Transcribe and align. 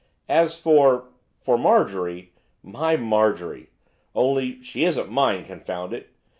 As 0.29 0.59
for 0.59 1.09
for 1.37 1.59
Marjorie 1.59 2.33
my 2.63 2.97
Marjorie! 2.97 3.69
only 4.15 4.59
she 4.63 4.83
isn't 4.83 5.11
mine, 5.11 5.45
confound 5.45 5.93
it! 5.93 6.09